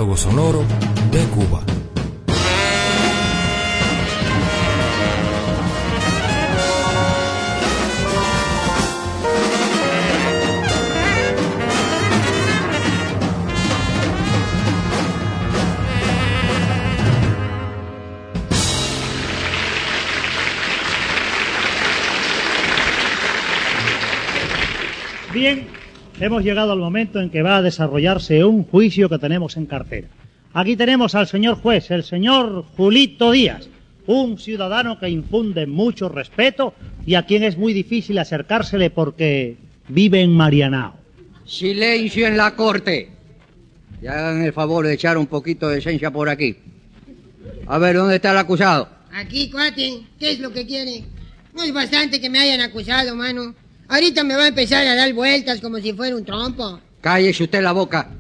[0.05, 0.54] El catálogo sonoro
[26.45, 30.09] hemos llegado al momento en que va a desarrollarse un juicio que tenemos en cartera.
[30.53, 33.67] Aquí tenemos al señor juez, el señor Julito Díaz,
[34.07, 36.75] un ciudadano que infunde mucho respeto
[37.07, 39.57] y a quien es muy difícil acercársele porque
[39.89, 40.95] vive en Marianao.
[41.47, 43.09] Silencio en la corte.
[44.03, 46.57] Y hagan el favor de echar un poquito de esencia por aquí.
[47.67, 48.87] A ver, ¿dónde está el acusado?
[49.15, 51.05] Aquí, cuate, ¿qué es lo que quiere?
[51.55, 53.55] No es bastante que me hayan acusado, mano.
[53.89, 56.81] Ahorita me va a empezar a dar vueltas como si fuera un trompo.
[57.01, 58.11] Cállese usted la boca.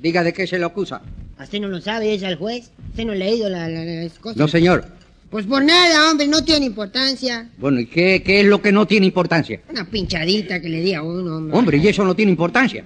[0.00, 1.00] Diga de qué se le acusa.
[1.40, 2.70] ¿Usted no lo sabe, es al juez?
[2.90, 4.36] ¿Usted no ha leído la- la- las cosas?
[4.36, 4.84] No, señor.
[5.30, 7.48] Pues por nada, hombre, no tiene importancia.
[7.58, 9.60] Bueno, ¿y qué, qué es lo que no tiene importancia?
[9.70, 11.56] Una pinchadita que le di a uno, hombre.
[11.58, 12.84] Hombre, y eso no tiene importancia.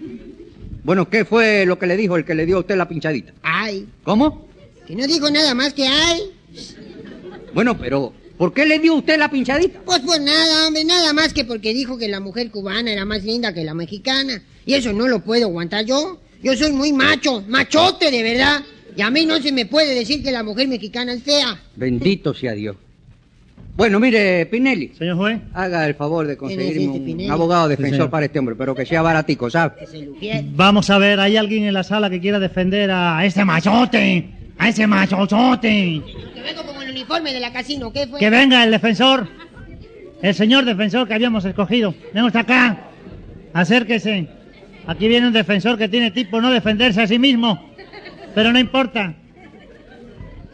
[0.84, 3.32] Bueno, ¿qué fue lo que le dijo el que le dio a usted la pinchadita?
[3.42, 4.46] Ay, ¿Cómo?
[4.86, 6.20] que no dijo nada más que ay.
[7.52, 9.80] Bueno, pero ¿por qué le dio usted la pinchadita?
[9.84, 13.24] Pues por nada, hombre, nada más que porque dijo que la mujer cubana era más
[13.24, 14.42] linda que la mexicana.
[14.64, 16.20] Y eso no lo puedo aguantar yo.
[16.42, 18.62] Yo soy muy macho, machote de verdad.
[18.96, 21.60] Y a mí no se me puede decir que la mujer mexicana es fea.
[21.76, 22.76] Bendito sea Dios.
[23.76, 24.92] Bueno, mire, Pinelli.
[24.96, 25.38] Señor juez.
[25.52, 29.02] Haga el favor de conseguirme este, un abogado defensor para este hombre, pero que sea
[29.02, 29.74] baratico, ¿sabe?
[29.80, 30.46] Que se luquiere.
[30.52, 34.30] Vamos a ver, ¿hay alguien en la sala que quiera defender a ese machote?
[34.56, 35.68] A ese machochote.
[36.34, 38.18] Que vengo el uniforme de la casino, ¿qué fue?
[38.18, 39.28] Que venga el defensor.
[40.22, 41.94] El señor defensor que habíamos escogido.
[42.12, 42.78] Venga usted acá.
[43.52, 44.28] Acérquese.
[44.86, 47.70] Aquí viene un defensor que tiene tipo no defenderse a sí mismo.
[48.34, 49.14] Pero no importa.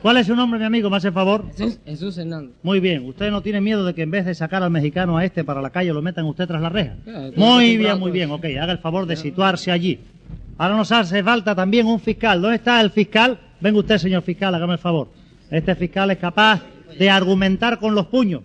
[0.03, 0.91] ¿Cuál es su nombre, mi amigo?
[0.91, 1.47] ¿Me hace favor?
[1.57, 2.57] Jesús, Jesús Hernández.
[2.65, 3.07] Muy bien.
[3.07, 5.63] ¿Usted no tiene miedo de que en vez de sacar al mexicano a este para
[5.63, 6.97] la calle lo metan usted tras la reja?
[7.05, 8.31] Claro, estoy Muy bien, muy bien.
[8.33, 10.01] Ok, haga el favor de situarse allí.
[10.59, 12.43] Ahora nos hace falta también un fiscal.
[12.43, 13.39] ¿Dónde está el fiscal?
[13.61, 15.22] Venga usted, señor fiscal, hágame el favor.
[15.53, 16.63] Este fiscal es capaz
[16.99, 18.43] de argumentar con los puños.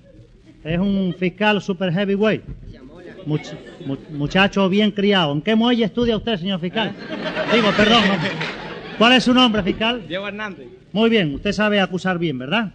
[0.63, 2.43] Es un fiscal super heavyweight.
[3.25, 3.53] Much-
[3.85, 5.31] mu- muchacho bien criado.
[5.33, 6.93] ¿En qué muelle estudia usted, señor fiscal?
[7.53, 8.03] Digo, perdón.
[8.07, 8.13] no.
[8.97, 10.05] ¿Cuál es su nombre, fiscal?
[10.07, 10.67] Diego Hernández.
[10.91, 12.71] Muy bien, usted sabe acusar bien, ¿verdad?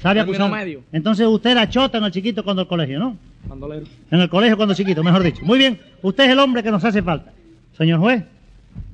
[0.00, 0.50] Sabe acusar.
[0.50, 0.82] medio.
[0.92, 3.16] Entonces usted era chota en el chiquito cuando el colegio, ¿no?
[3.46, 3.86] Bandolero.
[4.10, 5.44] En el colegio cuando chiquito, mejor dicho.
[5.44, 7.32] Muy bien, usted es el hombre que nos hace falta.
[7.76, 8.24] Señor juez,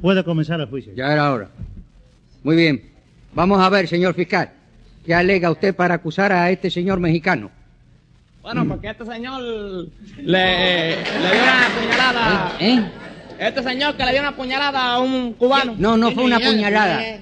[0.00, 0.92] puede comenzar el juicio.
[0.96, 1.48] Ya era hora.
[2.42, 2.82] Muy bien.
[3.34, 4.50] Vamos a ver, señor fiscal.
[5.04, 7.50] ¿Qué alega usted para acusar a este señor mexicano?
[8.42, 12.52] Bueno, porque este señor le, le dio una puñalada.
[12.60, 12.82] ¿Eh?
[13.38, 15.74] Este señor que le dio una puñalada a un cubano.
[15.78, 17.02] No, no fue una puñalada.
[17.04, 17.20] Eh,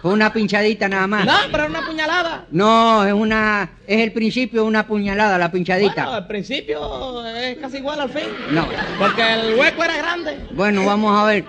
[0.00, 1.24] Fue una pinchadita nada más.
[1.24, 2.46] No, pero una puñalada.
[2.50, 6.02] No, es una, es el principio de una puñalada, la pinchadita.
[6.04, 8.24] Bueno, al principio es casi igual al fin.
[8.50, 8.66] No.
[8.98, 10.38] Porque el hueco era grande.
[10.52, 11.44] Bueno, vamos a ver.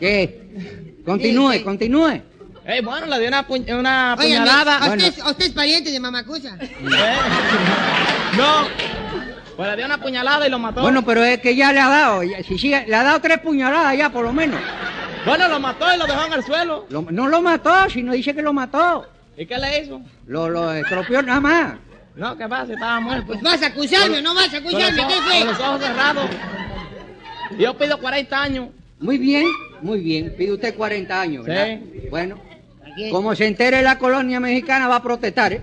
[0.00, 1.00] ¿Qué?
[1.04, 2.20] Continúe, continúe.
[2.66, 4.78] Eh, bueno, le dio una, puñ- una puñalada.
[4.78, 4.94] ¿a
[5.30, 6.56] usted, es pariente de Mamacusa?
[6.60, 6.70] Eh,
[8.36, 8.66] No.
[9.56, 10.80] Pues le dio una puñalada y lo mató.
[10.80, 13.38] Bueno, pero es que ya le ha dado, ya- si sigue, le ha dado tres
[13.38, 14.60] puñaladas ya por lo menos.
[15.26, 16.86] Bueno, lo mató y lo dejó en el suelo.
[16.88, 19.06] Lo- no lo mató, sino dice que lo mató.
[19.36, 20.00] ¿Y qué le hizo?
[20.26, 21.74] Lo, lo estropeó nada más.
[22.16, 22.72] No, ¿qué pasa?
[22.72, 23.26] Estaba muerto.
[23.26, 25.66] Pues vas a acusarme o no vas a acusarme, ¿qué Con los fue?
[25.66, 26.30] ojos cerrados.
[27.58, 28.68] Yo pido 40 años.
[29.00, 29.46] Muy bien,
[29.82, 30.34] muy bien.
[30.36, 31.66] Pide usted 40 años, ¿verdad?
[31.92, 32.08] Sí.
[32.10, 32.40] Bueno.
[33.10, 35.60] Como se entere la colonia mexicana va a protestar, ¿eh?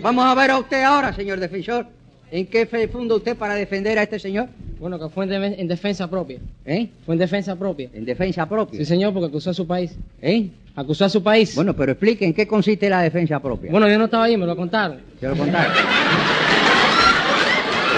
[0.00, 1.86] Vamos a ver a usted ahora, señor defensor.
[2.32, 4.46] ¿En qué fe funda usted para defender a este señor?
[4.78, 6.38] Bueno, que fue en, de- en defensa propia.
[6.64, 6.88] ¿Eh?
[7.04, 7.90] Fue en defensa propia.
[7.92, 8.78] En defensa propia.
[8.78, 9.96] Sí, señor, porque acusó a su país.
[10.22, 10.48] ¿Eh?
[10.76, 11.54] Acusó a su país.
[11.56, 13.70] Bueno, pero explique en qué consiste la defensa propia.
[13.72, 15.00] Bueno, yo no estaba ahí, me lo contaron.
[15.18, 15.72] Se lo contaron.
[15.74, 15.82] Se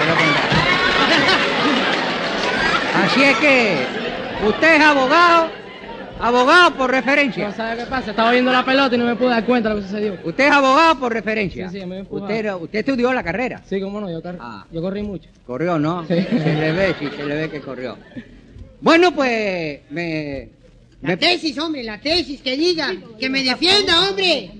[0.08, 0.52] lo contaron.
[3.04, 3.76] Así es que
[4.48, 5.48] usted es abogado
[6.24, 7.48] Abogado por referencia.
[7.48, 9.74] No sabe qué pasa, estaba viendo la pelota y no me pude dar cuenta de
[9.74, 10.18] lo que sucedió.
[10.24, 11.68] Usted es abogado por referencia.
[11.68, 13.60] Sí, sí, me usted, usted estudió la carrera.
[13.68, 14.38] Sí, cómo no, yo, car-
[14.70, 15.28] yo corrí mucho.
[15.44, 16.02] Corrió, ¿no?
[16.06, 16.14] Sí.
[16.14, 17.98] Se le ve, sí, se le ve que corrió.
[18.80, 20.48] Bueno, pues me...
[21.02, 24.52] La tesis, hombre, la tesis, que diga, que me defienda, hombre.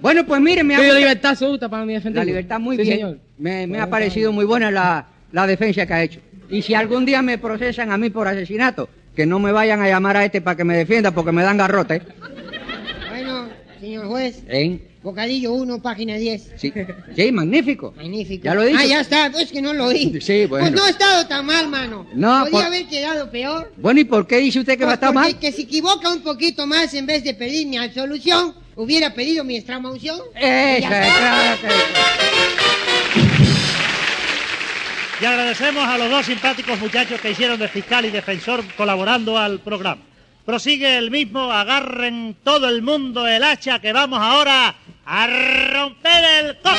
[0.00, 2.18] Bueno, pues mire, me ha Sí, gustado- libertad absoluta para mi defensa.
[2.20, 2.94] La libertad muy Sí, bien.
[2.94, 3.18] señor.
[3.38, 6.20] Me, me Bueno, ha parecido muy buena la, la defensa que ha hecho.
[6.48, 9.88] Y si algún día me procesan a mí por asesinato, que no me vayan a
[9.88, 12.02] llamar a este para que me defienda porque me dan garrote.
[13.10, 13.48] Bueno,
[13.80, 14.80] señor juez, ¿Eh?
[15.02, 16.52] bocadillo 1, página 10.
[16.56, 16.72] Sí,
[17.16, 17.92] sí, magnífico.
[17.96, 18.44] Magnífico.
[18.44, 18.78] Ya lo dicho.
[18.80, 20.20] Ah, ya está, pues que no lo oí.
[20.20, 20.64] Sí, bueno.
[20.66, 22.06] Pues no ha estado tan mal, mano.
[22.14, 23.72] No, Podía por- haber quedado peor.
[23.76, 25.38] Bueno, ¿y por qué dice usted que va a Pues estar mal?
[25.38, 29.56] que se equivoca un poquito más en vez de pedir mi absolución, hubiera pedido mi
[29.56, 30.18] extramaunción.
[30.34, 31.56] Esa,
[35.20, 39.60] Y agradecemos a los dos simpáticos muchachos que hicieron de fiscal y defensor colaborando al
[39.60, 40.00] programa.
[40.46, 46.56] Prosigue el mismo, agarren todo el mundo el hacha que vamos ahora a romper el
[46.56, 46.70] coco.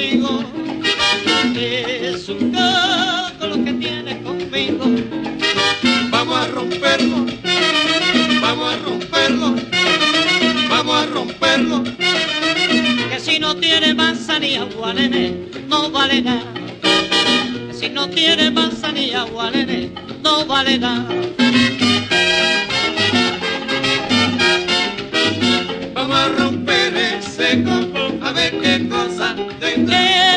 [0.00, 0.44] Contigo.
[1.56, 4.84] Es un coco lo que tienes conmigo.
[6.10, 7.26] Vamos a romperlo,
[8.40, 9.56] vamos a romperlo,
[10.68, 11.84] vamos a romperlo.
[11.84, 15.34] Que si no tiene manzanilla agua, nene,
[15.68, 16.52] no vale nada.
[17.68, 19.90] Que si no tiene manzanilla agua, nene,
[20.22, 21.08] no vale nada.
[25.94, 28.69] Vamos a romper ese coco, a ver qué
[29.48, 30.29] cosa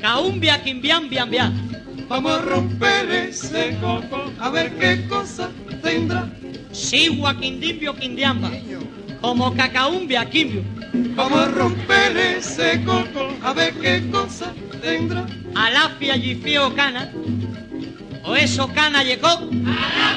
[0.00, 1.52] Caumbia, quimbiam, biam, biam.
[2.08, 5.50] Vamos a romper ese coco, a ver qué cosa
[5.82, 6.28] tendrá.
[6.72, 8.50] Sigua, quindimbio, quindiamba.
[9.20, 10.64] Como cacaumbia, quimbio.
[11.14, 15.26] Vamos a romper ese coco, a ver qué cosa tendrá.
[15.54, 17.12] Alafia, yifio, cana.
[18.24, 19.48] O eso, cana, llegó.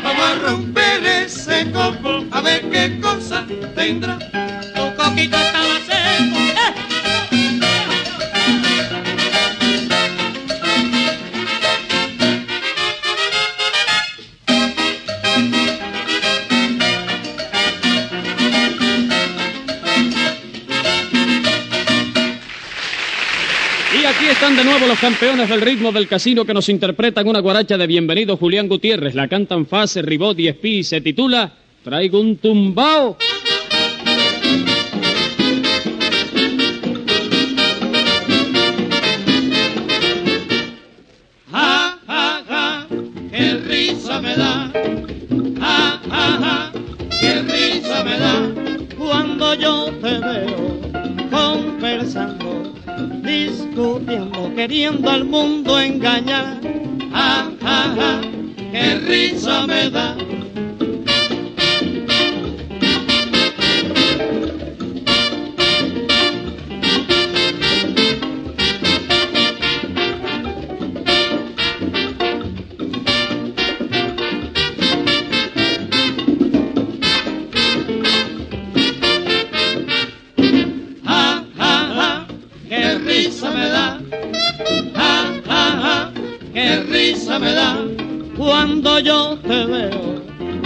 [0.04, 4.18] Vamos a romper ese coco, a ver qué cosa tendrá.
[4.18, 6.38] Tu coquito estaba seco.
[6.40, 6.93] ¡eh!
[24.24, 27.78] Aquí están de nuevo los campeones del ritmo del casino que nos interpretan una guaracha
[27.78, 29.16] de bienvenido Julián Gutiérrez.
[29.16, 31.52] La cantan Fase, Ribot y Espí y se titula
[31.84, 33.18] Traigo un tumbao.
[41.52, 42.88] Ja, ja, ja,
[43.30, 44.72] qué risa me da.
[47.20, 48.52] Qué risa me da.
[48.98, 50.53] Cuando yo te veo
[53.22, 56.60] discutiendo, queriendo al mundo engañar.
[57.12, 58.22] Ja, ja, ja,
[58.72, 60.33] qué risa me da.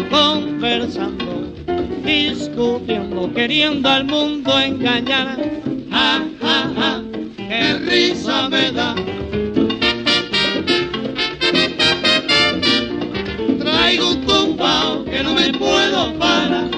[0.09, 1.53] Conversando,
[2.03, 5.37] discutiendo, queriendo al mundo engañar.
[5.89, 7.03] Ja, ja, ja,
[7.37, 8.95] qué risa me da.
[13.59, 16.76] Traigo un tumbao que no me puedo parar.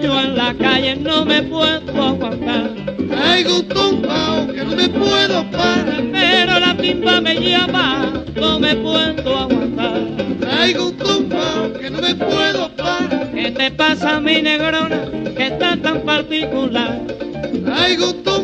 [0.00, 2.70] Pollo en la calle no me puedo aguantar.
[3.08, 6.02] Traigo un tumbao que no me puedo parar.
[6.12, 10.00] Pero la timba me llama, no me puedo aguantar.
[10.40, 13.30] Traigo un tumbao que no me puedo parar.
[13.34, 15.02] ¿Qué te pasa, mi negrona,
[15.36, 17.00] que está tan particular?
[17.64, 18.39] Traigo un tumbao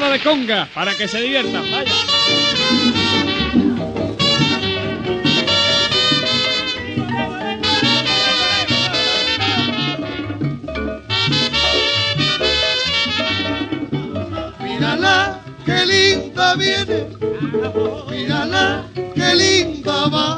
[0.00, 1.62] De conga para que se diviertan.
[1.70, 1.92] Vaya.
[14.58, 17.06] Mírala, qué linda viene.
[18.10, 18.84] Mírala,
[19.14, 20.36] qué linda va.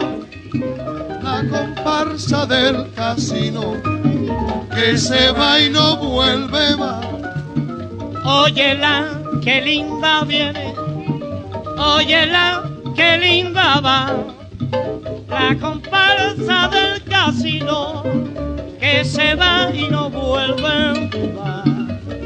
[1.23, 3.81] La comparsa del casino
[4.75, 7.07] que se va y no vuelve más.
[8.25, 10.75] Óyela, qué linda viene.
[11.79, 14.17] Óyela, qué linda va.
[15.29, 18.03] La comparsa del casino
[18.79, 21.09] que se va y no vuelve.
[21.11, 21.65] Mírala,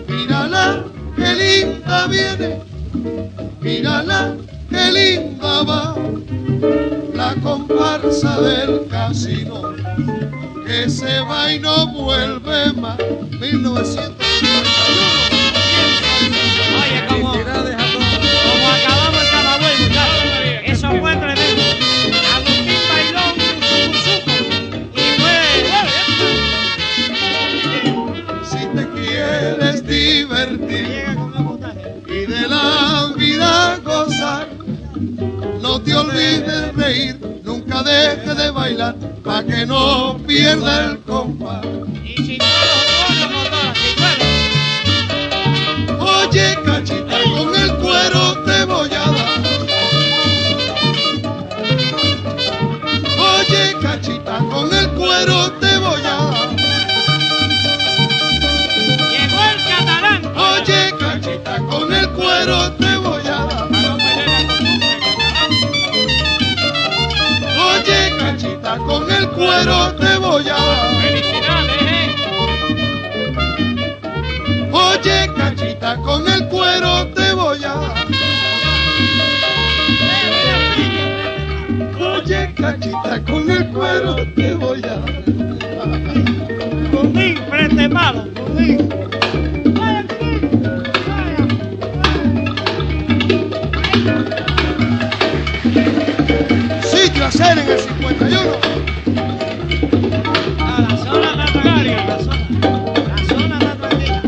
[0.09, 0.85] Mírala,
[1.17, 2.61] qué linda viene,
[3.61, 4.37] mírala,
[4.71, 5.95] qué linda va,
[7.15, 9.75] la comparsa del casino,
[10.67, 12.99] que se va y no vuelve más.
[13.41, 15.76] 1951.
[16.87, 20.31] Oye, como, como acabamos el camagüey, muchachos.
[20.65, 21.63] Eso fue tremendo.
[22.35, 24.35] Agustín bailó un sucusuco
[24.95, 25.39] y fue...
[28.45, 31.07] Si te quieres divertir
[32.07, 34.47] y de la vida gozar,
[35.61, 41.67] no te olvides reír, nunca dejes de bailar, pa' que no pierda el compás.
[42.05, 42.45] Y si no
[55.25, 56.51] te voy a dar.
[59.11, 60.21] Llegó el catalán.
[60.37, 63.47] Oye, cachita, con el cuero te voy a.
[67.71, 71.01] Oye, cachita, con el cuero te voy a.
[71.01, 72.15] Felicidades, eh.
[74.73, 76.36] Oye, cachita, con el
[83.77, 85.27] cuero te voy a dar.
[87.51, 88.89] Frente malo, conmigo.
[96.83, 98.41] Sitio a hacer en el 51.
[100.59, 102.37] A la zona está tranquila, la zona.
[103.09, 104.23] La zona está tranquila.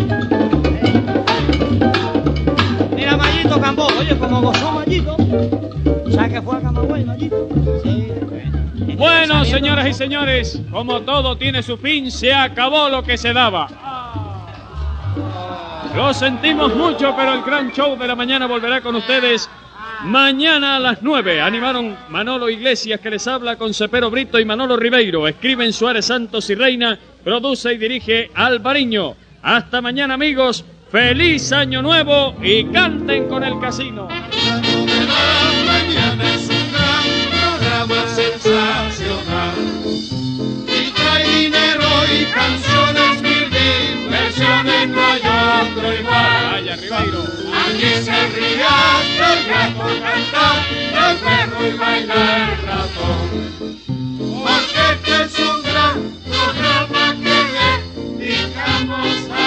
[2.95, 5.17] Mira, Mayito Cambó, oye, como gozó Mayito.
[6.13, 7.49] ¿Sabes que fue a Camagüey, Mayito?
[7.83, 8.08] Sí.
[8.81, 13.69] Bueno, señoras y señores, como todo tiene su fin, se acabó lo que se daba.
[15.95, 19.49] Lo sentimos mucho, pero el gran show de la mañana volverá con ustedes
[20.05, 21.41] mañana a las 9.
[21.41, 25.27] Animaron Manolo Iglesias, que les habla con Cepero Brito y Manolo Ribeiro.
[25.27, 26.99] Escriben Suárez Santos y Reina.
[27.25, 29.15] Produce y dirige Alvariño.
[29.43, 30.65] Hasta mañana, amigos.
[30.91, 34.09] Feliz año nuevo y canten con el casino.
[42.11, 43.51] Y canciones mil
[44.09, 46.51] versiones, no hay otro igual.
[46.53, 47.23] Vaya, Ribeiro.
[47.67, 48.77] Aquí se ría
[49.33, 50.47] el gato canta,
[51.09, 52.21] el perro y baila
[52.53, 53.27] el ratón.
[54.43, 57.39] Porque este es un gran programa que
[58.19, 59.38] dedicamos a